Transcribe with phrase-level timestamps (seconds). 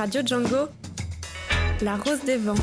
[0.00, 0.70] Radio Django,
[1.82, 2.54] La Rose des Vents.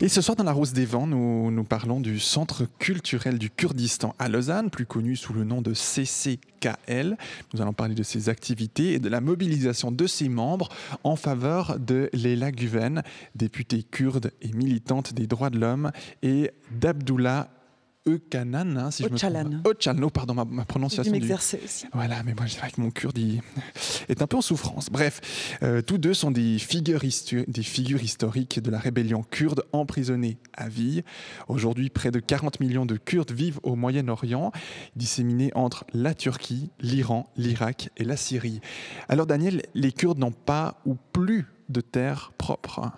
[0.00, 4.14] Et ce soir, dans la Rose des Vents, nous, parlons du Centre culturel du Kurdistan
[4.18, 7.18] à Lausanne, plus connu sous le nom de CCKL.
[7.52, 10.70] Nous allons parler de ses activités et de la mobilisation de ses membres
[11.04, 13.02] en faveur de Leila Guven,
[13.34, 15.92] députée kurde et militante des droits de l'homme,
[16.22, 17.50] et d'Abdullah
[18.06, 20.12] Öcalan, hein, si je me trompe.
[20.12, 21.12] Pardon, ma, ma prononciation.
[21.12, 21.32] Du
[21.64, 21.86] aussi.
[21.92, 23.18] Voilà, mais moi, je dirais que mon kurde
[24.08, 24.90] est un peu en souffrance.
[24.90, 25.20] Bref,
[25.62, 27.02] euh, tous deux sont des figures,
[27.46, 31.02] des figures historiques de la rébellion kurde emprisonnée à vie.
[31.48, 34.50] Aujourd'hui, près de 40 millions de Kurdes vivent au Moyen-Orient,
[34.96, 38.60] disséminés entre la Turquie, l'Iran, l'Irak et la Syrie.
[39.08, 42.90] Alors, Daniel, les Kurdes n'ont pas ou plus de terre propre.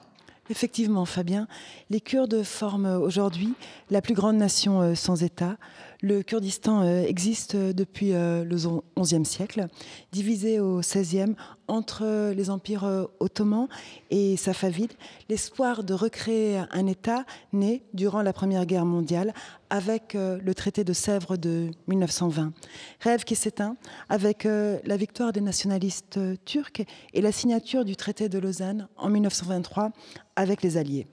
[0.51, 1.47] Effectivement, Fabien,
[1.89, 3.55] les Kurdes forment aujourd'hui
[3.91, 5.57] la plus grande nation euh, sans État.
[6.05, 8.57] Le Kurdistan euh, existe depuis euh, le
[9.01, 9.69] XIe siècle,
[10.11, 11.37] divisé au XVIe
[11.69, 13.69] entre les empires ottomans
[14.11, 14.93] et safavides.
[15.29, 19.33] L'espoir de recréer un État naît durant la Première Guerre mondiale
[19.71, 22.53] avec le traité de Sèvres de 1920.
[23.01, 23.77] Rêve qui s'éteint
[24.11, 26.83] avec la victoire des nationalistes turcs
[27.15, 29.93] et la signature du traité de Lausanne en 1923
[30.37, 31.07] avec les Alliés.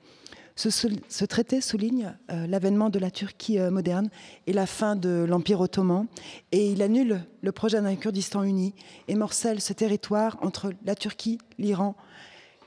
[0.60, 4.10] Ce, traité souligne euh, l'avènement de la Turquie euh, moderne
[4.46, 6.06] et la fin de l'Empire ottoman,
[6.52, 8.74] et il annule le projet d'un Kurdistan uni
[9.08, 11.96] et morcelle ce territoire entre la Turquie, l'Iran,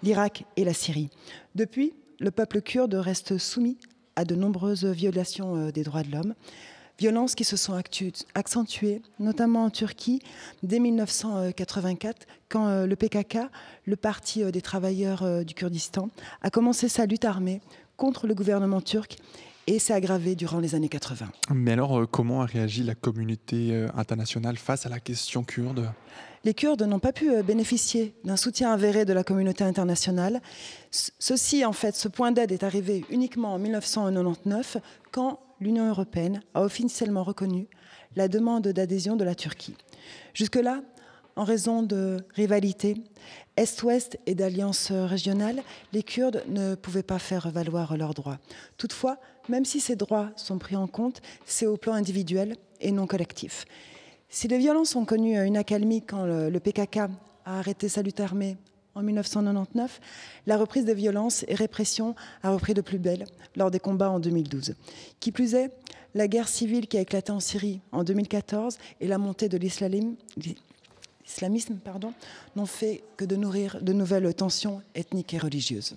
[0.03, 1.11] l'Irak et la Syrie.
[1.55, 3.77] Depuis, le peuple kurde reste soumis
[4.17, 6.35] à de nombreuses violations euh, des droits de l'homme
[6.99, 7.75] violences qui se sont
[8.35, 10.21] accentuées, notamment en Turquie,
[10.63, 13.39] dès 1984, quand le PKK,
[13.87, 16.11] le Parti des travailleurs du Kurdistan,
[16.43, 17.61] a commencé sa lutte armée
[18.03, 19.17] contre le gouvernement turc
[19.69, 21.29] et s'est aggravé durant les années 80.
[21.55, 25.89] Mais alors, comment a réagi la communauté internationale face à la question kurde?
[26.43, 30.43] Les Kurdes n'ont pas pu bénéficier d'un soutien avéré de la communauté internationale.
[30.91, 34.79] Ceci, en fait, ce point d'aide est arrivé uniquement en 1999,
[35.13, 37.69] quand l'Union européenne a officiellement reconnu
[38.17, 39.77] la demande d'adhésion de la Turquie.
[40.35, 40.83] Jusque-là,
[41.37, 42.97] en raison de rivalités
[43.57, 45.63] Est-Ouest et d'alliances régionales,
[45.93, 48.39] les Kurdes ne pouvaient pas faire valoir leurs droits.
[48.77, 53.07] Toutefois, même si ces droits sont pris en compte, c'est au plan individuel et non
[53.07, 53.65] collectif.
[54.29, 56.97] Si les violences ont connu une accalmie quand le, PKK
[57.45, 58.57] a arrêté sa lutte armée
[58.95, 60.01] en 1999,
[60.47, 63.27] la reprise des violences et répression a repris de plus belle
[63.57, 64.75] lors des combats en 2012.
[65.21, 65.71] Qui plus est,
[66.15, 70.15] la guerre civile qui a éclaté en Syrie en 2014 et la montée de l'islamisme
[72.57, 75.95] n'ont fait que de nourrir de nouvelles tensions ethniques et religieuses.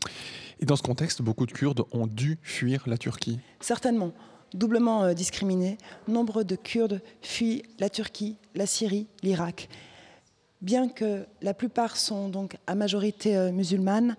[0.60, 4.12] Et dans ce contexte, beaucoup de Kurdes ont dû fuir la Turquie Certainement.
[4.54, 5.78] Doublement euh, discriminés,
[6.08, 9.68] nombre de Kurdes fuient la Turquie, la Syrie, l'Irak
[10.66, 14.18] bien que la plupart sont donc à majorité euh, musulmane,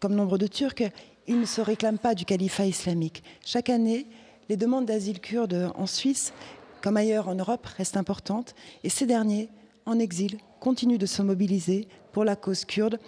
[0.00, 0.90] comme nombre de Turcs,
[1.28, 3.22] ils ne se réclament pas du califat islamique.
[3.44, 4.06] Chaque année,
[4.48, 6.32] les demandes d'asile kurdes en Suisse,
[6.80, 9.48] comme ailleurs en Europe, restent importantes, et ces derniers,
[9.86, 12.98] en exil, continuent de se mobiliser pour la cause kurde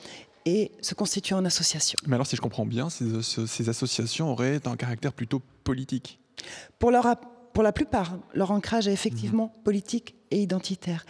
[0.46, 1.96] et se constituent en association.
[2.06, 6.18] Mais alors, si je comprends bien, ces, associations auraient un caractère plutôt politique
[6.78, 6.92] pour,
[7.52, 9.62] pour la plupart, leur ancrage est effectivement mmh.
[9.62, 11.06] politique et identitaire.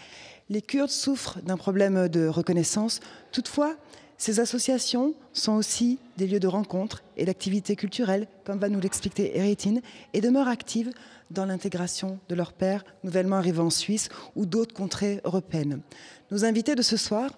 [0.51, 3.01] Les Kurdes souffrent d'un problème de reconnaissance.
[3.33, 3.77] Toutefois,
[4.19, 9.37] ces associations sont aussi des lieux de rencontre et d'activités culturelles, comme va nous l'expliquer
[9.37, 9.81] Eritine,
[10.13, 10.93] et demeurent actives
[11.31, 15.81] dans l'intégration de leurs pères nouvellement arrivés en Suisse ou d'autres contrées européennes.
[16.31, 17.31] Nos invités de ce soir,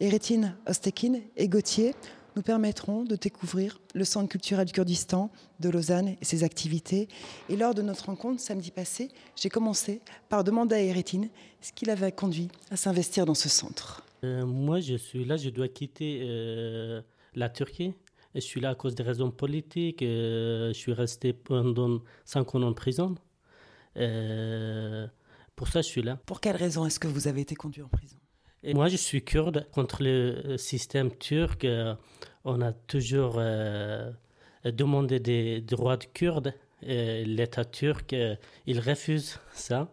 [0.00, 1.94] Eritine Ostekin et Gauthier,
[2.36, 5.30] nous permettront de découvrir le Centre culturel du Kurdistan
[5.60, 7.08] de Lausanne et ses activités.
[7.48, 11.28] Et lors de notre rencontre samedi passé, j'ai commencé par demander à Eretine
[11.60, 14.06] ce qui l'avait conduit à s'investir dans ce centre.
[14.24, 17.02] Euh, moi, je suis là, je dois quitter euh,
[17.34, 17.92] la Turquie.
[18.34, 20.02] Je suis là à cause des raisons politiques.
[20.02, 23.14] Euh, je suis resté pendant cinq ans en prison.
[23.94, 26.18] Pour ça, je suis là.
[26.26, 28.16] Pour quelle raison est-ce que vous avez été conduit en prison?
[28.64, 29.66] Et moi, je suis kurde.
[29.72, 31.94] Contre le système turc, euh,
[32.44, 34.10] on a toujours euh,
[34.64, 36.54] demandé des droits de kurdes.
[36.82, 38.36] L'État turc, euh,
[38.66, 39.88] il refuse ça.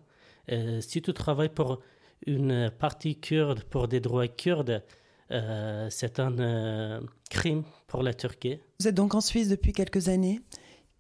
[0.82, 1.80] si tu travailles pour
[2.26, 4.84] une partie kurde, pour des droits kurdes,
[5.30, 8.60] c'est un crime pour la Turquie.
[8.80, 10.42] Vous êtes donc en Suisse depuis quelques années.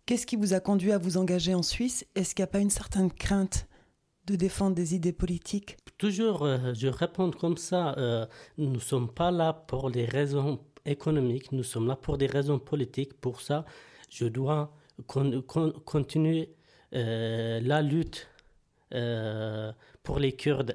[0.09, 2.03] Qu'est-ce qui vous a conduit à vous engager en Suisse?
[2.15, 3.67] Est-ce qu'il n'y a pas une certaine crainte
[4.25, 5.77] de défendre des idées politiques?
[5.99, 7.93] Toujours, euh, je réponds comme ça.
[7.99, 8.25] Euh,
[8.57, 12.57] nous ne sommes pas là pour des raisons économiques, nous sommes là pour des raisons
[12.57, 13.21] politiques.
[13.21, 13.65] Pour ça,
[14.09, 14.73] je dois
[15.05, 16.55] continuer
[16.95, 18.27] euh, la lutte
[20.01, 20.73] pour les Kurdes.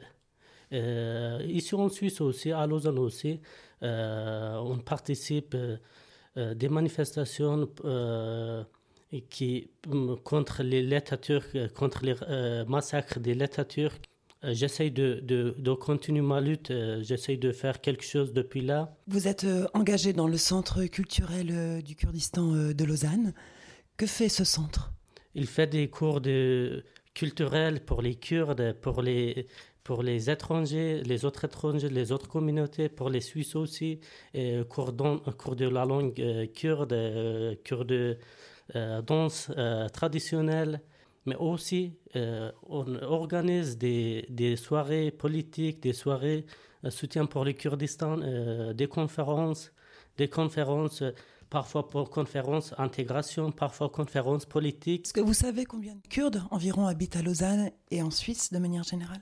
[0.71, 3.41] ici en Suisse aussi, à Lausanne aussi,
[3.83, 5.57] on participe
[6.37, 7.69] des manifestations
[9.23, 9.71] qui,
[10.25, 12.15] contre l'État turc, contre les
[12.67, 14.03] massacres de l'État turc.
[14.43, 16.71] J'essaye de, de, de, continuer ma lutte,
[17.01, 18.95] j'essaye de faire quelque chose depuis là.
[19.07, 23.33] Vous êtes engagé dans le centre culturel du Kurdistan de Lausanne.
[23.97, 24.93] Que fait ce centre?
[25.35, 26.85] Il fait des cours de
[27.15, 29.47] culturels pour les Kurdes, pour les,
[29.85, 34.01] pour les étrangers, les autres étrangers, les autres communautés, pour les Suisses aussi,
[34.33, 34.93] et cours,
[35.39, 38.15] cours de la langue euh, kurde, euh, cours de euh,
[38.73, 39.51] danse
[39.93, 40.81] traditionnelle.
[41.27, 46.45] Mais aussi, on organise des, des, soirées politiques, des soirées
[46.91, 48.19] soutien pour le Kurdistan,
[48.75, 49.73] des conférences,
[50.19, 51.03] des conférences
[51.55, 55.07] parfois pour conférences intégration, parfois conférences politiques.
[55.07, 58.59] Est-ce que vous savez combien de Kurdes environ habitent à Lausanne et en Suisse de
[58.59, 59.21] manière générale?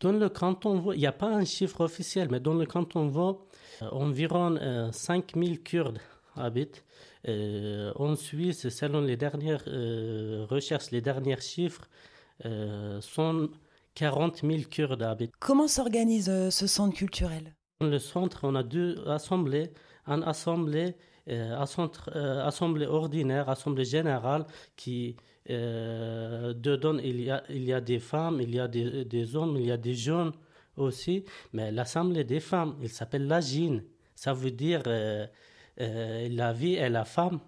[0.00, 3.46] Dans le canton, il n'y a pas un chiffre officiel, mais dans le canton Vaud,
[3.80, 4.58] euh, environ
[4.92, 5.98] 5000 euh, Kurdes
[6.36, 6.84] habitent.
[7.28, 9.64] Euh, en Suisse, selon les dernières
[10.48, 11.88] recherches, les derniers chiffres,
[13.00, 13.50] sont
[13.94, 15.32] 40 000 Kurdes habitent.
[15.38, 17.54] Comment s'organise ce centre culturel?
[17.80, 19.70] Dans le centre, on a deux assemblées.
[20.06, 20.96] Un assemblée
[21.28, 21.64] euh,
[22.16, 25.16] euh, assemblée ordinaire, assemblée générale, qui
[25.50, 29.36] euh, dedans il y, a, il y a des femmes, il y a des, des
[29.36, 30.32] hommes, il y a des jeunes
[30.76, 33.80] aussi, mais l'assemblée des femmes, il s'appelle la GIN.
[34.14, 34.82] Ça veut dire
[35.78, 37.40] la vie et la femme.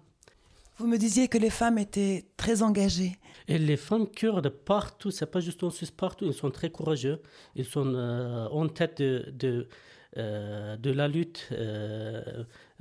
[0.77, 3.17] Vous me disiez que les femmes étaient très engagées.
[3.47, 7.21] Et les femmes kurdes partout, c'est pas juste en Suisse, partout, ils sont très courageux.
[7.55, 9.67] Ils sont en tête de, de,
[10.15, 11.51] de la lutte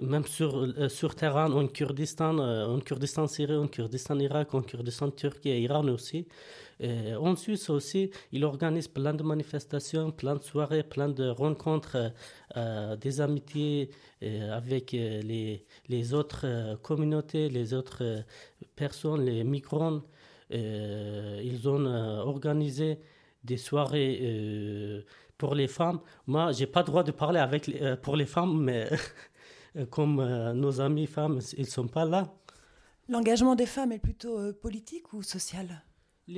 [0.02, 4.62] même sur, euh, sur terrain en Kurdistan, euh, en Kurdistan Syrie, en Kurdistan Irak, en
[4.62, 6.26] Kurdistan Turquie et Iran aussi.
[7.20, 12.12] En Suisse aussi, il organise plein de manifestations, plein de soirées, plein de rencontres,
[12.56, 13.88] euh, des amitiés
[14.50, 18.24] avec les, les autres communautés, les autres
[18.74, 20.00] personnes, les migrants.
[20.50, 21.86] ils ont
[22.26, 22.98] organisé
[23.44, 25.04] des soirées
[25.42, 26.00] pour les femmes.
[26.26, 27.62] Moi, j'ai pas le droit de parler avec
[28.02, 28.88] pour les femmes, mais
[29.76, 32.32] Euh, comme euh, nos amis femmes, ils ne sont pas là.
[33.08, 35.82] L'engagement des femmes est plutôt euh, politique ou social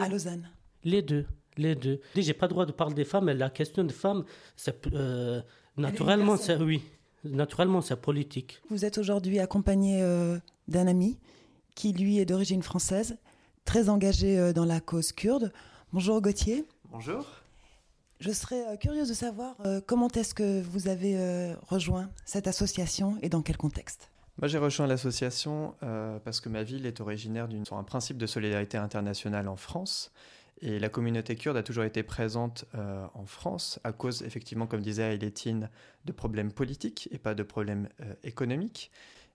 [0.01, 0.49] à Lausanne?
[0.85, 1.27] Les deux.
[1.57, 2.01] Les deux.
[2.17, 4.25] J'ai pas le droit de parler des femmes, mais la question des femmes,
[4.57, 4.89] c'est
[5.77, 6.83] naturellement, c'est oui,
[7.23, 8.61] naturellement, c'est politique.
[8.71, 10.03] Vous êtes aujourd'hui accompagné
[10.67, 11.17] d'un ami
[11.77, 13.19] qui, lui, est d'origine française,
[13.65, 15.53] très engagé dans la cause kurde.
[15.93, 16.65] Bonjour Gauthier.
[16.91, 17.25] Bonjour.
[18.25, 22.47] Je serais euh, curieuse de savoir euh, comment est-ce que vous avez euh, rejoint cette
[22.47, 24.09] association et dans quel contexte?
[24.39, 25.75] Moi, j'ai rejoint l'association
[26.25, 30.11] parce que ma ville est originaire d'un principe de solidarité internationale en France.
[30.61, 35.15] Et la communauté kurde a toujours été présente en France à cause, effectivement, comme disait
[35.15, 35.71] Ailétine,
[36.05, 37.89] de problèmes politiques et pas de problèmes
[38.25, 38.91] économiques.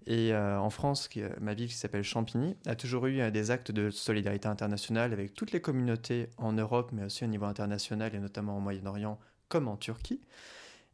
[0.07, 3.51] Et euh, en France, euh, ma ville qui s'appelle Champigny a toujours eu euh, des
[3.51, 8.15] actes de solidarité internationale avec toutes les communautés en Europe, mais aussi au niveau international
[8.15, 9.19] et notamment au Moyen-Orient
[9.49, 10.21] comme en Turquie.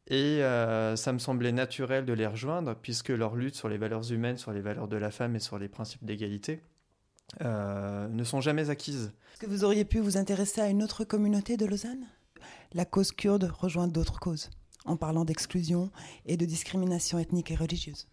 [0.07, 0.41] Et
[0.95, 4.51] ça me semblait naturel de les rejoindre puisque leur lutte sur les valeurs humaines, sur
[4.51, 6.61] les valeurs de la femme et sur les principes d'égalité
[7.41, 9.11] ne sont jamais acquises.
[9.33, 12.05] Est-ce que vous auriez pu vous intéresser à une autre communauté de Lausanne?
[12.73, 14.51] La cause kurde rejoint d'autres causes,
[14.85, 15.89] en parlant d'exclusion
[16.27, 18.05] et de discrimination ethnique et religieuse.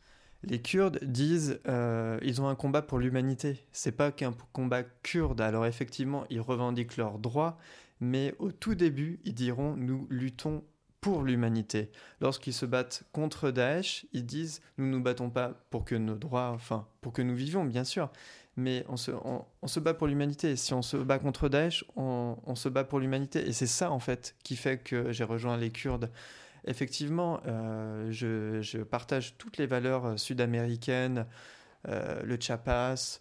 [0.44, 3.64] Les Kurdes disent euh, ils ont un combat pour l'humanité.
[3.72, 5.40] C'est pas qu'un combat kurde.
[5.40, 7.58] Alors effectivement, ils revendiquent leurs droits,
[8.00, 10.64] mais au tout début, ils diront nous luttons
[11.00, 11.90] pour l'humanité.
[12.20, 16.50] Lorsqu'ils se battent contre Daesh, ils disent nous nous battons pas pour que nos droits,
[16.50, 18.10] enfin pour que nous vivions bien sûr,
[18.56, 20.56] mais on se, on, se bat pour l'humanité.
[20.56, 23.46] Si on se bat contre Daesh, on, on se bat pour l'humanité.
[23.48, 26.10] Et c'est ça en fait qui fait que j'ai rejoint les Kurdes
[26.66, 31.26] effectivement, euh, je, partage toutes les valeurs euh, sud-américaines,
[31.88, 33.20] euh, le Chiapas,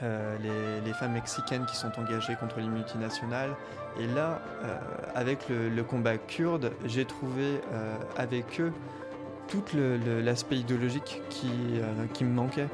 [0.00, 3.54] les, femmes mexicaines qui sont engagées contre les multinationales.
[3.98, 4.40] Et là,
[5.14, 7.60] avec le, combat kurde, j'ai trouvé
[8.16, 8.72] avec eux
[9.48, 11.48] tout l'aspect idéologique qui,
[12.24, 12.68] me manquait.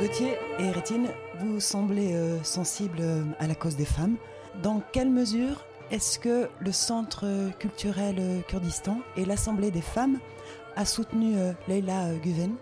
[0.00, 1.08] Gauthier et Rétine,
[1.40, 3.02] vous semblez sensibles
[3.38, 4.16] à la cause des femmes.
[4.62, 7.24] Dans quelle mesure est-ce que le Centre
[7.58, 10.18] culturel Kurdistan et l'Assemblée des femmes
[10.76, 12.54] a soutenu euh, Leila Guven,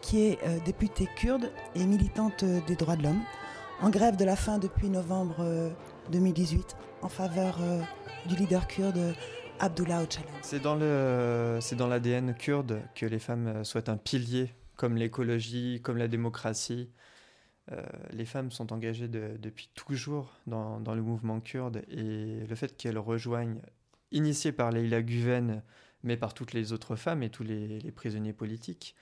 [0.00, 3.22] qui est euh, députée kurde et militante des droits de l'homme,
[3.80, 5.72] en grève de la faim depuis novembre
[6.10, 7.58] 2018 euh, en faveur
[8.26, 9.14] du leader kurde
[9.58, 10.26] Abdullah Öcalan?
[10.42, 10.78] C'est dans
[11.60, 16.90] c'est dans l'ADN kurde que les femmes soient un pilier, comme l'écologie, comme la démocratie,
[17.70, 22.98] euh, les femmes sont engagées depuis toujours dans, le mouvement kurde et le fait qu'elles
[22.98, 23.60] rejoignent
[24.10, 25.62] initié par Leila Guven,
[26.02, 28.96] mais par toutes les autres femmes et tous les, prisonniers politiques,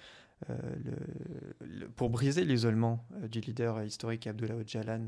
[0.49, 0.57] euh,
[1.97, 5.07] pour briser l'isolement euh, du leader historique Abdullah Öcalan.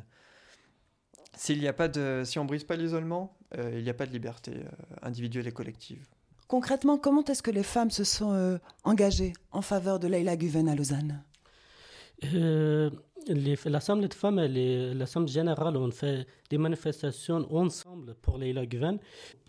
[1.37, 4.13] S'il n'y a pas de, si on brise pas l'isolement, il n'y a pas de
[4.13, 4.65] liberté
[5.01, 6.07] individuelle et collective.
[6.47, 10.75] Concrètement, comment est-ce que les femmes se sont engagées en faveur de Leila Guven à
[10.75, 11.25] Lausanne?
[13.29, 18.99] L'Assemblée de femmes et l'Assemblée générale ont fait des manifestations ensemble pour Leila Guven.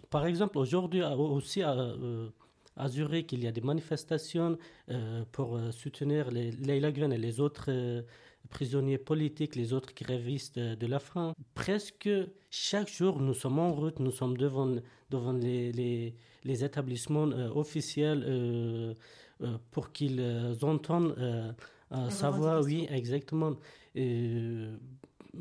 [0.10, 2.30] Par exemple, aujourd'hui aussi à, euh,
[2.76, 4.58] à, Zurich, il y a des manifestations
[4.90, 7.72] euh, pour euh, soutenir les, Leila et les autres
[8.50, 11.34] prisonniers politiques, les autres grévistes de la France.
[11.56, 12.10] Presque
[12.52, 14.76] chaque jour, nous sommes en route, nous sommes devant,
[15.10, 16.14] devant les, les,
[16.44, 18.96] les établissements officiels
[19.72, 20.22] pour qu'ils
[20.62, 21.16] entendent
[22.10, 23.54] savoir, oui, exactement.
[23.96, 24.68] Et,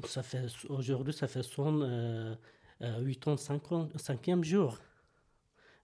[0.06, 2.35] ça fait, aujourd'hui, ça fait son euh,
[3.00, 4.78] 8 ans, 5 ans, 5e jour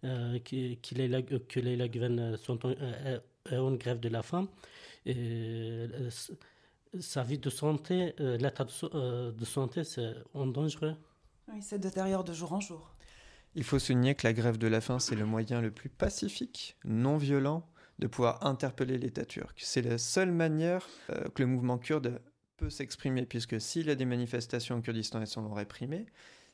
[0.05, 3.19] euh, qu'il est la, que les Laguen sont en, euh,
[3.53, 4.49] en, grève de la faim.
[5.07, 6.11] Et, euh,
[7.01, 10.97] sa vie de santé, euh, l'état de, de, santé, c'est en dangereux.
[11.53, 12.95] Oui, c'est détériore de jour en jour.
[13.55, 16.77] Il faut souligner que la grève de la faim, c'est le moyen le plus pacifique,
[16.85, 17.67] non violent,
[17.99, 19.59] de pouvoir interpeller l'État turc.
[19.63, 22.21] C'est la seule manière euh, que le mouvement kurde
[22.57, 26.07] peut s'exprimer, puisque s'il y a des manifestations au Kurdistan, elles sont réprimées.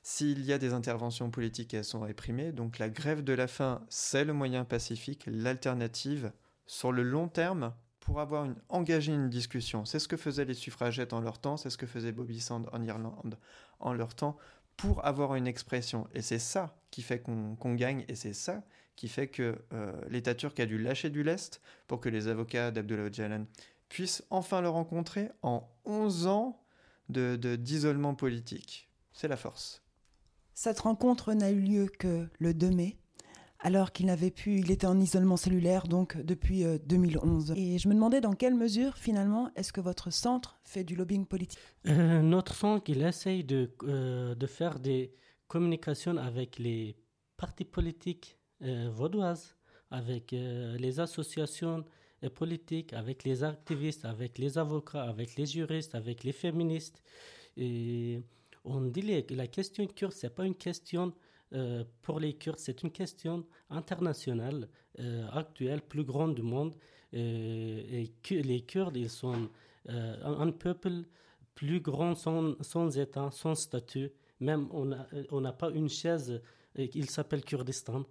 [0.03, 2.53] S'il y a des interventions politiques, elles sont réprimées.
[2.53, 6.33] Donc la grève de la faim, c'est le moyen pacifique, l'alternative
[6.67, 9.87] sur le long terme pour avoir une, engager une discussion.
[9.87, 12.69] C'est ce que faisaient les suffragettes en leur temps, c'est ce que faisait Bobby Sand
[12.73, 13.39] en Irlande
[13.81, 14.37] en leur temps,
[14.77, 16.07] pour avoir une expression.
[16.13, 18.63] Et c'est ça qui fait qu'on gagne, et c'est ça
[18.97, 22.71] qui fait que euh, l'État turc a dû lâcher du lest pour que les avocats
[22.71, 23.47] d'Abdullah Öcalan
[23.89, 26.61] puissent enfin le rencontrer en 11 ans
[27.09, 28.89] d'isolement de, politique.
[29.13, 29.83] C'est la force.
[30.55, 32.97] Cette rencontre n'a eu lieu que le 2 mai,
[33.59, 37.51] alors qu'il n'avait pu, il était en isolement cellulaire donc depuis 2011.
[37.51, 40.97] Euh, Et je me demandais dans quelle mesure finalement est-ce que votre centre fait du
[40.97, 41.59] lobbying politique?
[41.87, 45.15] Euh, Notre centre, il essaye de, de faire des
[45.49, 46.97] communications avec les
[47.37, 49.55] partis politiques euh, vaudoises,
[49.91, 51.85] avec euh, les associations
[52.23, 57.03] euh, politiques, avec les activistes, avec les avocats, avec les juristes, avec les féministes.
[58.65, 61.13] On dit que la question kurde, ce n'est pas une question
[62.03, 64.69] pour les Kurdes, c'est une question internationale,
[65.31, 66.75] actuelle, plus grande du monde.
[67.13, 69.51] les Kurdes, ils sont
[69.87, 71.05] un peuple
[71.55, 74.11] plus grand sans, sans État, sans statut.
[74.41, 76.41] Même on n'a pas une chaise,
[76.77, 78.05] il s'appelle Kurdistan.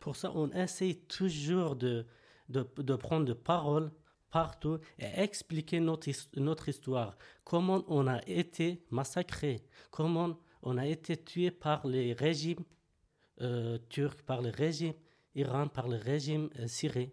[0.00, 2.06] Pour ça, on essaie toujours de,
[2.48, 3.92] de, prendre de parole
[4.30, 7.16] partout et expliquer notre, notre histoire.
[7.44, 12.64] Comment on a été massacré, comment on a été tué par les régimes
[13.40, 14.94] euh, turcs, par le régime
[15.34, 17.08] iran, par le régime euh, syrien.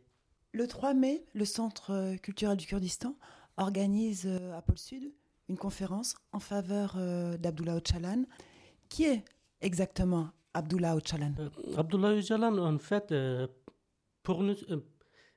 [0.54, 3.16] Le 3 mai, le Centre culturel du Kurdistan
[3.58, 5.14] organise euh, à Pôle Sud
[5.50, 8.24] une conférence en faveur euh, d'Abdullah Öcalan.
[8.90, 9.24] Qui est
[9.62, 13.48] exactement Abdullah Öcalan euh, Abdullah Öcalan, en fait, euh,
[14.24, 14.80] pour nous, euh,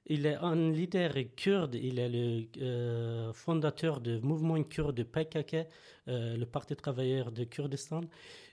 [0.07, 5.69] il est un leader kurde, il est le fondateur du mouvement kurde PKK,
[6.07, 8.01] le Parti travailleur de Kurdistan.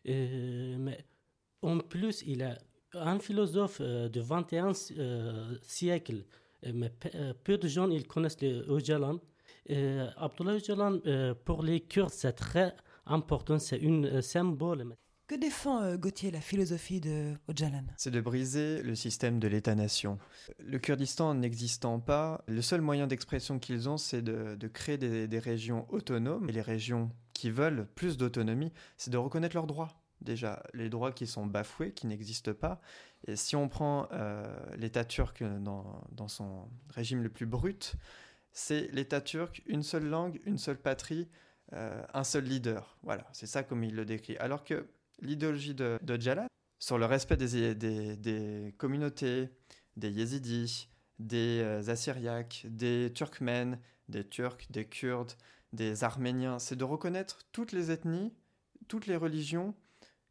[0.05, 0.97] mais
[1.61, 2.57] en plus, il est
[2.93, 4.73] un philosophe du 21
[5.63, 6.25] siècle.
[6.73, 6.91] Mais
[7.43, 9.19] peu de gens ils connaissent le Öcalan.
[10.17, 10.99] Abdullah Öcalan,
[11.45, 12.75] pour les Kurdes, c'est très
[13.07, 14.95] important, c'est un symbole.
[15.27, 20.19] Que défend euh, Gauthier la philosophie de Öcalan C'est de briser le système de l'État-nation.
[20.59, 25.85] Le Kurdistan n'existant pas, le seul moyen d'expression qu'ils ont, c'est de, créer des, régions
[25.89, 26.47] autonomes.
[26.49, 30.01] Et les régions qui veulent plus d'autonomie, c'est de reconnaître leurs droits.
[30.21, 32.79] Déjà, les droits qui sont bafoués, qui n'existent pas.
[33.27, 34.45] Et si on prend euh,
[34.77, 37.95] l'État turc dans, dans son régime le plus brut,
[38.53, 41.27] c'est l'État turc, une seule langue, une seule patrie,
[41.73, 42.97] euh, un seul leader.
[43.03, 44.37] Voilà, c'est ça comme il le décrit.
[44.37, 44.87] Alors que
[45.21, 46.47] l'idéologie de, de Jalal
[46.79, 49.49] sur le respect des, des, des communautés,
[49.95, 55.33] des yézidis, des euh, assyriaques, des turkmènes, des turcs, des kurdes,
[55.73, 58.31] des arméniens, c'est de reconnaître toutes les ethnies,
[58.87, 59.73] toutes les religions,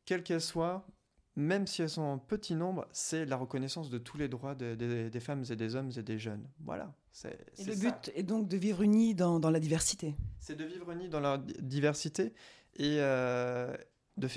[0.05, 0.87] quelles qu'elles soient,
[1.35, 4.75] même si elles sont en petit nombre, c'est la reconnaissance de tous les droits de,
[4.75, 6.49] de, des femmes et des hommes et des jeunes.
[6.61, 6.95] Voilà.
[7.13, 8.13] C'est, et le but ça.
[8.15, 10.15] est donc de vivre unis dans, dans la diversité.
[10.39, 12.33] C'est de vivre unis dans la diversité
[12.77, 13.77] et, euh,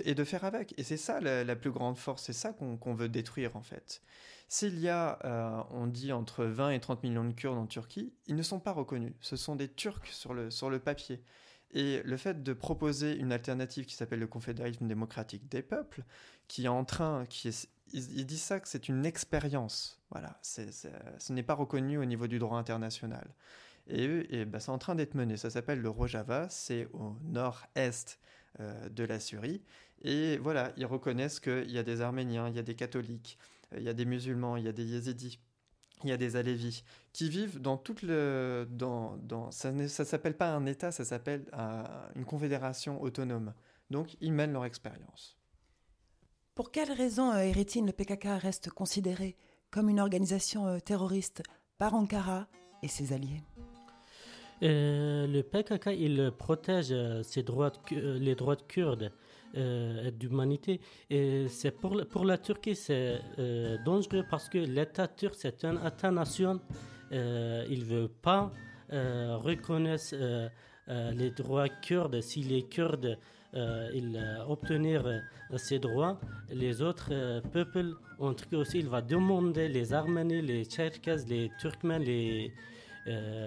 [0.04, 0.74] et de faire avec.
[0.78, 4.02] Et c'est ça la, plus grande force, c'est ça qu'on qu veut détruire en fait.
[4.48, 8.14] S'il y a, euh, on dit, entre 20 et 30 millions de Kurdes en Turquie,
[8.26, 9.14] ils ne sont pas reconnus.
[9.22, 11.24] Ce sont des Turcs sur le, sur le papier.
[11.72, 16.04] Et le fait de proposer une alternative qui s'appelle le confédéralisme démocratique des peuples,
[16.48, 20.02] qui est en train, qui est ils, disent ça que c'est une expérience.
[20.12, 23.34] Voilà, c'est, ce n'est pas reconnu au niveau du droit international.
[23.88, 25.38] Et, et bah, c'est en train d'être mené.
[25.38, 28.20] Ça s'appelle le Rojava, c'est au nord-est
[28.58, 29.62] de la Syrie.
[30.02, 33.38] Et voilà, ils reconnaissent qu'il y a des Arméniens, il y a des catholiques,
[33.76, 35.40] il y a des musulmans, il y a des yézidis,
[36.04, 38.68] il y a des Alévis qui vivent dans toute le.
[38.70, 41.46] Dans, dans, ça ne s'appelle pas un État, ça s'appelle
[42.16, 43.54] une confédération autonome.
[43.90, 45.40] Donc ils mènent leur expérience.
[46.56, 49.38] Pour quelles raisons, euh, le PKK reste considéré
[49.72, 51.42] comme une organisation euh, terroriste
[51.78, 52.48] par Ankara
[52.84, 53.42] et ses alliés?
[54.64, 59.12] Euh, Le PKK, il protège euh, ses droits les droits de Kurdes
[59.58, 60.80] euh, d'humanité.
[61.10, 63.20] Et c'est pour, pour la Turquie, c'est
[63.86, 66.60] dangereux parce que l'État turc, c'est un État-nation.
[67.12, 68.52] il ne veut pas
[68.92, 70.16] reconnaître
[70.88, 72.22] les droits kurdes.
[72.22, 73.18] Si les Kurdes
[73.56, 75.18] euh, il euh, obtenir euh,
[75.58, 76.20] ses droits.
[76.52, 82.04] Les autres peuples, en cas aussi, il va demander les Arméniens, les Tcherkesses, les Turkmènes,
[82.04, 82.54] les,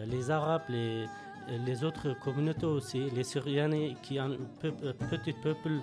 [0.07, 5.81] les Arabes, les, autres communautés aussi, les Syriens qui ont un petit peuple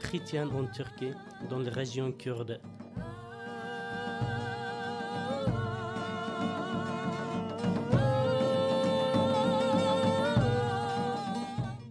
[0.00, 1.12] chrétien en Turquie,
[1.48, 2.60] dans les régions kurdes.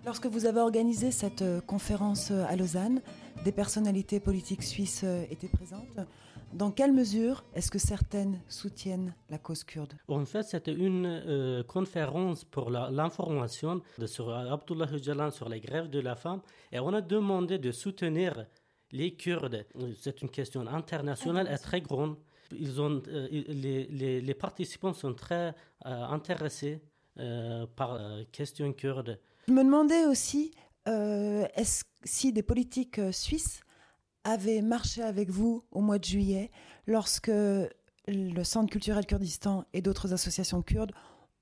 [0.08, 3.02] Lorsque vous avez organisé cette euh, conférence euh, à Lausanne,
[3.44, 6.00] des personnalités politiques suisses euh, étaient présentes.
[6.54, 9.94] Dans quelle mesure est-ce que certaines soutiennent la cause kurde?
[10.08, 16.16] En fait, c'était une conférence pour l'information sur Abdullah Öcalan sur les grèves de la
[16.16, 18.46] femme et on a demandé de soutenir
[18.92, 19.66] les Kurdes.
[20.00, 22.16] C'est une question internationale et très grande.
[22.52, 26.82] Ils ont, les, les, participants sont très intéressés
[27.76, 29.20] par la question kurde.
[29.48, 30.52] Je me demandais aussi
[30.88, 33.62] euh, est-ce, si des politiques euh, suisses
[34.28, 36.52] avaient marché avec vous au mois de juillet
[36.86, 37.32] lorsque
[38.08, 40.92] le Centre culturel Kurdistan et d'autres associations kurdes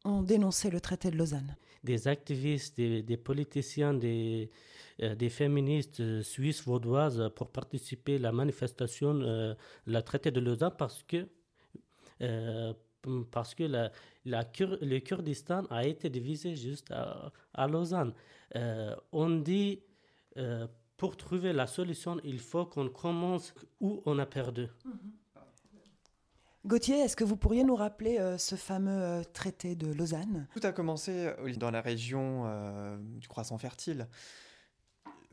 [0.04, 1.56] ont dénoncé le traité de Lausanne.
[1.84, 4.50] Des activistes, des, politiciens, des,
[5.02, 9.56] euh, féministes suisses, vaudoises pour participer à la manifestation, euh,
[9.86, 11.28] le traité de Lausanne parce que
[13.32, 13.92] parce que la,
[14.26, 18.14] le Kurdistan a été divisé juste à, Lausanne.
[18.56, 19.82] Euh, on dit,
[20.38, 24.68] euh, pour trouver la solution, il faut qu'on commence où on a perdu.
[24.86, 25.12] Mm-hmm.
[26.66, 30.48] Gauthier, est-ce que vous pourriez nous rappeler euh, ce fameux traité de Lausanne?
[30.52, 32.46] Tout a commencé dans la région
[33.20, 34.08] du croissant fertile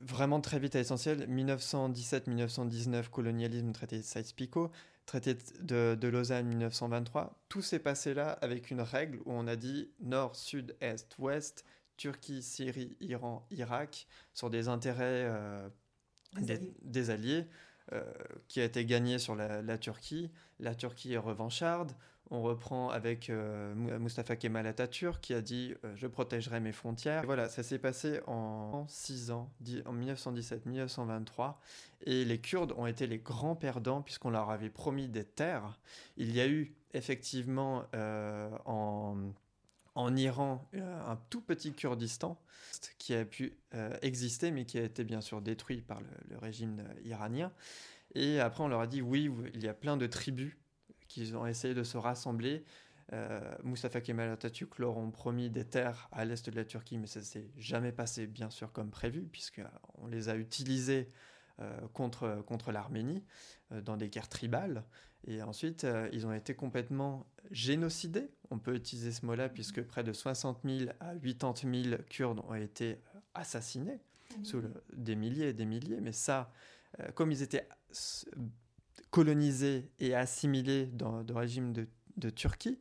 [0.02, 1.28] vraiment très vite à l'essentiel.
[1.28, 4.70] 1917-1919, colonialisme, traité de Sykes-Picot,
[5.06, 7.42] traité de, de, Lausanne 1923.
[7.48, 11.64] Tout s'est passé là avec une règle où on a dit nord, sud, est, ouest,
[12.02, 15.68] Turquie, Syrie, Iran, Irak, sur des intérêts euh,
[16.82, 17.46] des, alliés.
[17.92, 18.02] Euh,
[18.48, 20.32] qui a été gagné sur la, Turquie.
[20.58, 21.92] La Turquie est revancharde.
[22.30, 27.24] On reprend avec euh, Mustafa Kemal Atatürk qui a dit Je protégerai mes frontières.
[27.24, 29.52] voilà, ça s'est passé en 6 ans,
[29.86, 31.54] en 1917-1923.
[32.06, 35.78] Et les Kurdes ont été les grands perdants puisqu'on leur avait promis des terres.
[36.16, 37.84] Il y a eu effectivement
[38.64, 39.32] en
[39.94, 42.40] en Iran un tout petit Kurdistan
[42.98, 46.82] qui a pu euh, exister mais qui a été bien sûr détruit par le, régime
[47.04, 47.52] iranien.
[48.14, 50.56] Et après on leur a dit oui, il y a plein de tribus
[51.08, 52.64] qui ont essayé de se rassembler.
[53.12, 57.06] Euh, Mustafa Kemal Atatürk leur ont promis des terres à l'est de la Turquie, mais
[57.06, 61.08] ça s'est jamais passé bien sûr comme prévu puisqu'on les a utilisés
[61.60, 63.22] euh, contre, contre l'Arménie
[63.72, 64.84] euh, dans des guerres tribales.
[65.26, 68.30] Et ensuite, euh, ils ont été complètement génocidés.
[68.50, 72.54] On peut utiliser ce mot-là puisque près de 60 000 à 80 000 Kurdes ont
[72.54, 72.98] été
[73.34, 74.00] assassinés,
[74.38, 74.44] mmh.
[74.44, 76.00] sous des milliers et des milliers.
[76.00, 76.52] Mais ça,
[77.14, 77.68] comme ils étaient
[79.10, 82.80] colonisés et assimilés dans le régime de, de Turquie,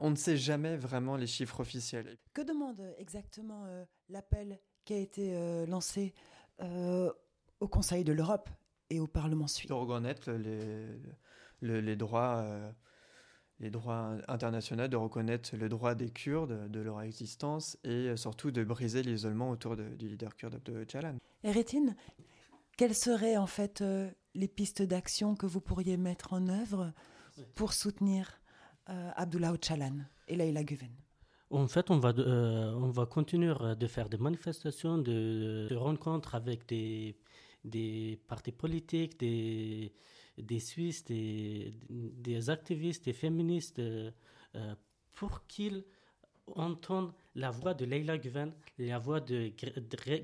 [0.00, 2.18] on ne sait jamais vraiment les chiffres officiels.
[2.34, 3.64] Que demande exactement
[4.08, 6.14] l'appel qui a été lancé
[6.60, 8.50] au Conseil de l'Europe
[8.90, 9.68] et au Parlement suisse.
[9.68, 10.86] De reconnaître les,
[11.62, 12.70] les, droits, euh,
[13.60, 18.64] les droits internationaux, de reconnaître le droit des Kurdes, de leur existence et surtout de
[18.64, 21.16] briser l'isolement autour du leader kurde de Öcalan.
[21.42, 21.96] Eretine,
[22.76, 26.92] quelles seraient en fait euh, les pistes d'action que vous pourriez mettre en œuvre
[27.54, 28.40] pour soutenir
[28.88, 30.92] euh, Abdullah Öcalan et Leila Güven
[31.50, 36.68] en fait, on va, on va continuer de faire des manifestations, de, de rencontres avec
[36.68, 37.16] des,
[37.64, 39.94] des partis politiques, des,
[40.38, 44.10] des Suisses, des, des activistes, des féministes, euh,
[45.14, 45.84] pour qu'ils
[46.56, 49.52] entendent la voix de Leila Guven, la voix de,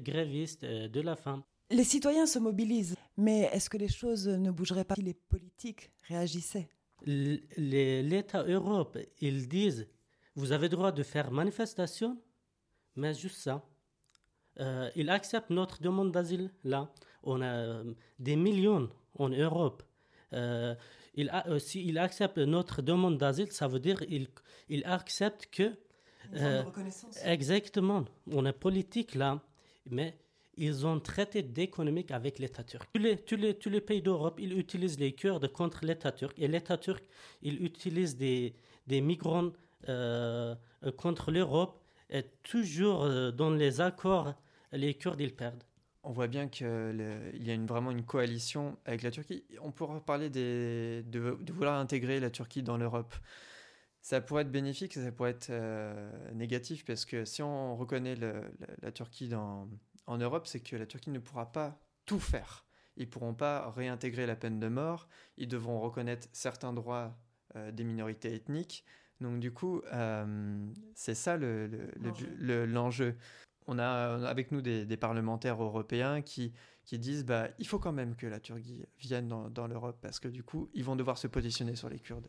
[0.02, 1.42] grévistes euh, de la femme.
[1.70, 5.90] Les citoyens se mobilisent, Mais est-ce que les choses ne bougeraient pas si les politiques
[6.08, 6.68] réagissaient?
[7.06, 9.86] L'État Europe, ils disent,
[10.36, 12.18] vous avez droit de faire manifestation,
[12.96, 13.66] mais juste ça.
[14.60, 16.92] Euh, ils acceptent notre demande d'asile là.
[17.22, 19.82] On a euh, des millions en Europe.
[20.32, 20.74] Euh,
[21.14, 24.28] il a, si ils acceptent notre demande d'asile, ça veut dire qu'ils
[24.68, 25.72] il acceptent que.
[27.24, 28.04] exactement.
[28.32, 29.40] On est politique là,
[29.86, 30.16] mais
[30.56, 32.88] ils ont traité d'économique avec l'État turc.
[32.92, 36.38] Tous les, tous les, tous les pays d'Europe, ils utilisent les Kurdes contre l'État turc.
[36.38, 37.04] Et l'État turc,
[37.42, 38.54] il utilise des,
[38.86, 39.52] des migrants
[40.96, 41.80] contre l'Europe.
[42.10, 44.34] Et toujours dans les accords
[44.72, 45.62] les Kurdes, ils perdent.
[46.06, 46.66] On voit bien qu'il
[47.34, 49.44] y a une, vraiment une coalition avec la Turquie.
[49.62, 53.14] On pourra parler des, de, vouloir intégrer la Turquie dans l'Europe.
[54.02, 58.92] Ça pourrait être bénéfique, ça pourrait être euh, négatif, parce que si on reconnaît la,
[58.92, 59.66] Turquie dans,
[60.06, 62.66] en Europe, c'est que la Turquie ne pourra pas tout faire.
[62.98, 67.16] Ils ne pourront pas réintégrer la peine de mort, ils devront reconnaître certains droits
[67.56, 68.84] euh, des minorités ethniques.
[69.20, 73.06] Donc du coup, euh, c'est ça l'enjeu.
[73.08, 73.16] Le,
[73.66, 76.52] on a avec nous des, parlementaires européens qui,
[76.84, 80.28] qui disent bah, il faut quand même que la Turquie vienne dans, l'Europe parce que
[80.28, 82.28] du coup, ils vont devoir se positionner sur les Kurdes.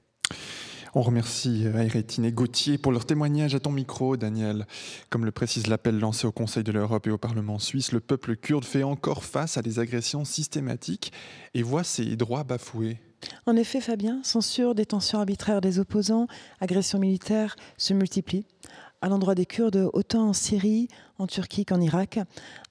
[0.97, 4.65] On remercie Ayretine et Gauthier pour leur témoignage à ton micro, Daniel.
[5.09, 8.37] Comme le précise l'appel lancé au Conseil de l'Europe et au Parlement suisse, le peuple
[8.37, 11.11] kurde fait encore face à des agressions systématiques
[11.53, 13.01] et voit ses droits bafoués.
[13.45, 16.27] En effet, Fabien, censure, détention arbitraire des opposants,
[16.61, 18.45] agressions militaires se multiplient
[19.05, 20.87] à l'endroit des Kurdes, autant en Syrie,
[21.19, 22.17] en Turquie qu'en Irak.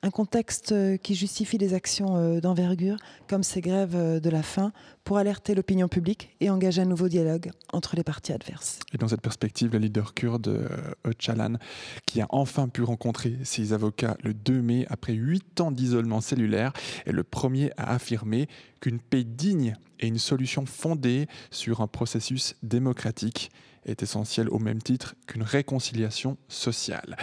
[0.02, 2.96] Un contexte euh, qui justifie des actions euh, d'envergure,
[3.28, 4.72] comme ces grèves euh, de la faim,
[5.04, 8.80] pour alerter l'opinion publique et engager un nouveau dialogue entre les parties adverses.
[8.92, 10.68] Et dans cette perspective, le leader kurde
[11.06, 11.58] Öcalan,
[12.04, 16.72] qui a enfin pu rencontrer ses avocats le 2 mai après huit ans d'isolement cellulaire,
[17.06, 18.48] est le premier à affirmer
[18.80, 23.52] qu'une paix digne et une solution fondée sur un processus démocratique
[23.86, 27.16] est essentiel au même titre qu'une réconciliation sociale.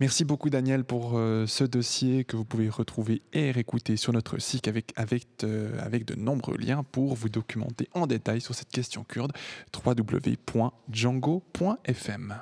[0.00, 4.38] Merci beaucoup Daniel pour euh, ce dossier que vous pouvez retrouver et réécouter sur notre
[4.38, 8.70] site avec, avec, euh, avec de nombreux liens pour vous documenter en détail sur cette
[8.70, 9.32] question kurde
[9.74, 12.34] www.django.fm.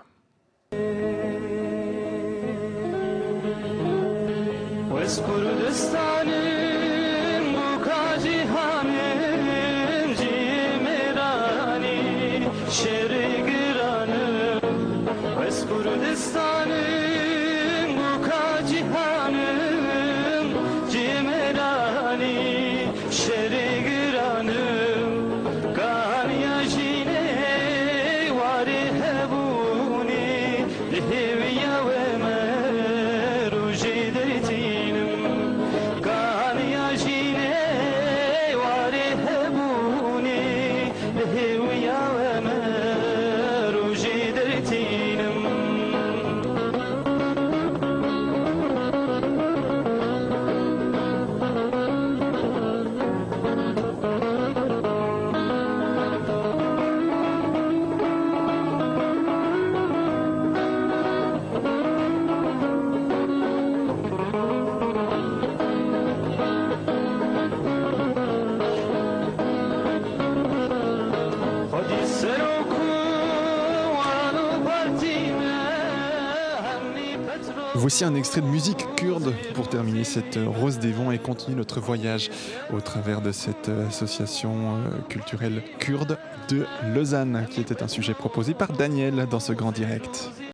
[77.86, 81.78] Voici un extrait de musique kurde pour terminer cette Rose des Vents et continuer notre
[81.78, 82.30] voyage
[82.74, 86.18] au travers de cette association euh, culturelle kurde
[86.48, 90.32] de Lausanne, qui était un sujet proposé par Daniel dans ce grand direct.